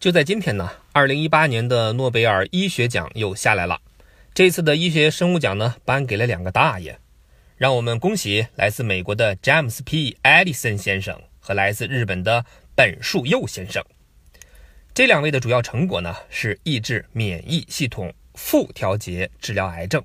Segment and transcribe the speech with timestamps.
[0.00, 3.82] 就在今天呢，二零一八年的诺贝尔医学奖又下来了。
[4.32, 6.98] 这次的医学生物奖呢，颁给了两个大爷，
[7.58, 13.84] 让我们恭喜来自美国的詹姆斯 ·P· 艾利森先生和来自日本的本树佑先生。
[14.94, 20.02] 这两位的主要成果呢，是抑制免疫系统负调节治疗癌症。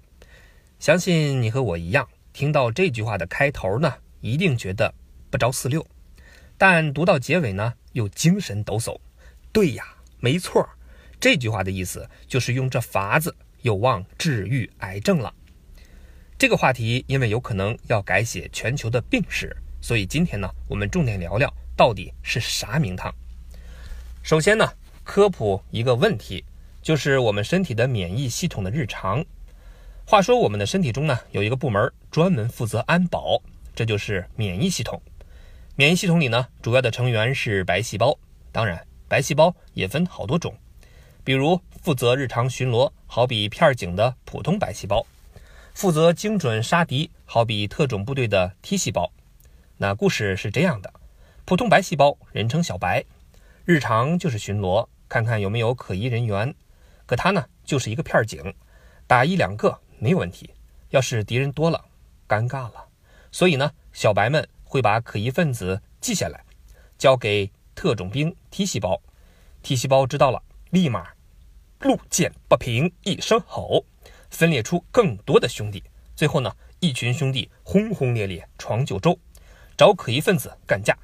[0.77, 4.93] 相信你和我一样，听到这句话的开头呢，一定觉得
[5.29, 5.87] 不着四六，
[6.57, 8.99] 但读到结尾呢，又精神抖擞。
[9.55, 9.85] 对呀，
[10.19, 10.67] 没错，
[11.17, 15.33] 这句话的意思就是用这法子有望治愈癌症了。
[16.37, 23.15] 这个话题因为有可能要改写全球的病史，所以今天呢，我们重点聊聊到底是啥名堂。
[24.21, 24.69] 首先呢，
[25.05, 26.43] 科普一个问题，
[26.81, 29.23] 就是我们身体的免疫系统的日常。
[30.05, 33.41] 话说我们的身体中呢，有一个部门专门负责安保，
[33.73, 35.01] 这就是免疫系统。
[35.77, 38.19] 免疫系统里呢，主要的成员是白细胞，
[38.51, 38.85] 当然。
[39.15, 40.53] 白细胞也分好多种，
[41.23, 45.05] 比如负责日常巡逻，好比片警的普通白细胞；
[45.73, 49.09] 负责精准杀敌，好比特种部队的 T 细胞。
[49.77, 50.91] 那故事是这样的：
[51.45, 53.05] 普通白细胞人称小白，
[53.63, 56.53] 日常就是巡逻，看看有没有可疑人员。
[57.05, 58.53] 可他呢，就是一个片警，
[59.07, 60.49] 打一两个没有问题。
[60.89, 61.85] 要是敌人多了，
[62.27, 62.89] 尴尬了。
[63.31, 66.43] 所以呢，小白们会把可疑分子记下来，
[66.97, 67.49] 交给。
[67.85, 68.99] 特种兵 T 细胞
[69.61, 70.41] ，T 细胞知道了，
[70.71, 71.05] 立马
[71.81, 73.85] 路见不平一声吼，
[74.31, 75.83] 分裂出更多的兄弟，
[76.15, 79.15] 最后呢，一群兄弟轰轰烈烈闯九州，
[79.77, 80.97] 找可疑分子干架，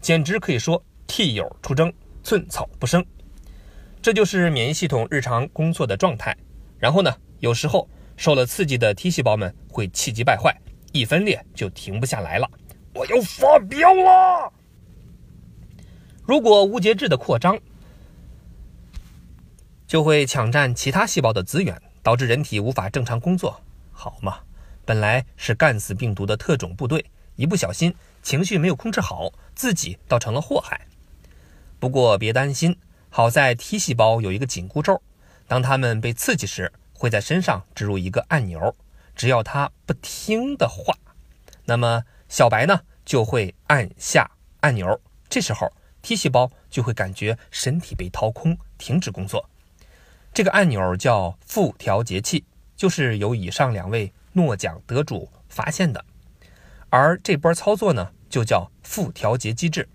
[0.00, 1.92] 简直可以说替友出征，
[2.22, 3.04] 寸草不生。
[4.00, 6.36] 这就是免疫系统日常工作的状态。
[6.78, 10.56] 然后呢，有时候受了刺激的 T 细胞们会气急败坏，
[10.92, 12.48] 一分裂就停不下来了，
[12.94, 14.52] 我要发飙了。
[16.26, 17.58] 如果无节制的扩张，
[19.86, 23.60] 就会抢占其他细胞的资源，导致人体无法正常工作，
[23.92, 24.38] 好嘛？
[24.86, 27.04] 本来是干死病毒的特种部队，
[27.36, 30.86] 一不小心情绪没有控制好，自己倒成了祸害。
[31.78, 32.78] 不过别担心，
[33.10, 35.02] 好在 T 细胞有一个紧箍咒，
[35.46, 38.74] 当它们被刺激时，会在身上植入一个按钮，
[39.14, 40.96] 只要它不听的话，
[41.66, 44.98] 那么小白呢就会按下按钮，
[45.28, 45.70] 这时候。
[46.04, 49.48] T 细胞就会感觉身体被掏空，停止工作。
[50.34, 52.44] 这个按钮叫负调节器，
[52.76, 56.04] 就是由以上两位诺奖得主发现的。
[56.90, 59.88] 而这波操作呢，就叫负调节机制。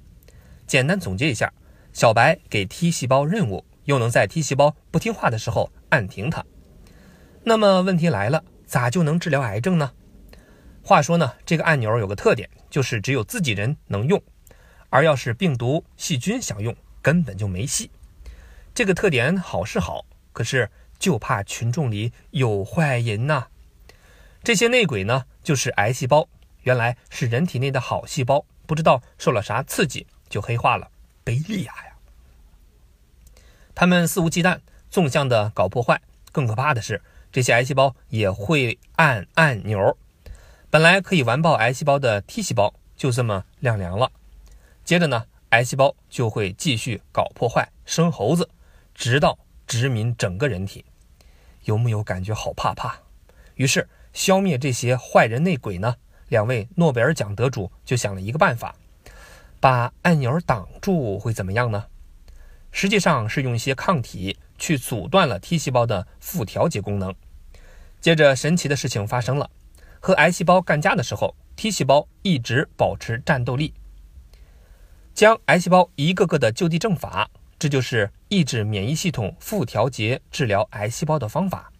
[0.65, 1.53] 简单总结一下，
[1.93, 6.43] 小白给 T 细胞任务，又能在 T 细胞不听话的时候按停它。
[7.43, 9.91] 那么问题来了，咋就能治疗癌症呢？
[10.81, 14.19] 话说呢，这个按钮有个特点，就是只有自己人能用。
[14.89, 17.91] 而要是病毒、细菌想用，根本就没戏。
[18.73, 23.47] 这个特点好是好，可是就怕群众里有坏人呐。
[24.43, 26.29] 这些内鬼呢，就是癌细胞，
[26.63, 30.89] 原来是人体内的好细胞，不知道受了啥刺激就黑化了，
[31.25, 31.73] 卑劣呀！
[33.75, 36.01] 他们肆无忌惮、纵向的搞破坏，
[36.31, 37.01] 更可怕的是，
[37.31, 39.97] 这些癌细胞也会按按钮。
[40.69, 44.11] 本来可以完爆癌细胞的 T 细胞，就这么晾凉了。
[44.89, 48.49] 接着呢，癌细胞就会继续搞破坏、生猴子，
[48.95, 50.83] 直到殖民整个人体。
[51.65, 52.97] 有木有感觉好怕怕？
[53.53, 55.95] 于是消灭这些坏人内鬼呢？
[56.29, 58.75] 两位诺贝尔奖得主就想了一个办法：
[59.59, 61.85] 把按钮挡住会怎么样呢？
[62.71, 67.13] 实际上是用一些抗体去阻断了 T 细胞的负调节功能。
[68.01, 69.51] 接着神奇的事情发生了：
[69.99, 73.75] 和癌细胞干架的时候，T 细胞一直保持战斗力。
[75.19, 81.73] 将癌细胞一个个的就地正法，这就是抑制免疫系统负调节治疗癌细胞的方法。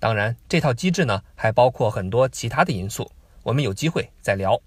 [0.00, 3.12] 当然，这套机制呢还包括很多其他的因素，
[3.44, 4.60] 我们有机会再聊。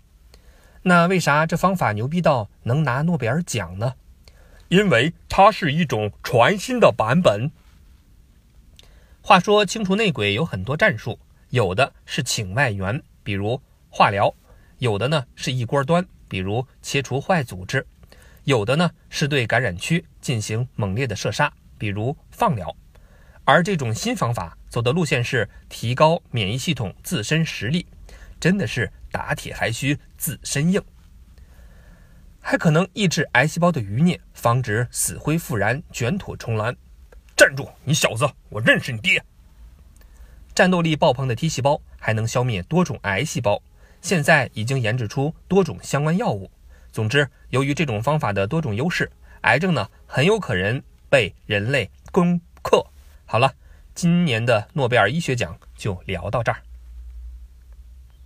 [0.83, 3.95] 那为啥这方法牛逼到能拿诺贝尔奖呢？
[4.69, 7.51] 因为它是一种全新的版本。
[9.21, 11.19] 话说清除内鬼有很多战术，
[11.49, 14.33] 有的是请外援，比如化疗；
[14.77, 17.85] 有的呢是一锅端，比如切除坏组织。
[18.45, 22.67] 有的呢是对感染区进行猛烈的射杀，比如放疗；
[23.43, 27.87] 而这种新方法走的路线是提高免疫系统自身实力，
[28.39, 30.79] 真的是打铁还需自身硬，
[32.39, 36.75] 还可能抑制癌细胞的余孽，防止死灰复燃、卷土重来。
[37.35, 39.23] 站住，你小子，我认识你爹！
[40.53, 43.61] 战斗力爆棚的 T 细胞还能消灭多种癌细胞，
[44.01, 46.51] 现在已经研制出多种相关药物。
[46.95, 49.11] 总之，由于这种方法的多种优势，
[49.41, 52.85] 癌症呢很有可能被人类攻克。
[53.25, 53.53] 好了，
[53.93, 56.59] 今年的诺贝尔医学奖就聊到这儿。